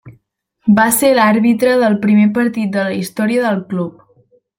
[0.77, 4.01] Va ser l'àrbitre del primer partit de la història del club.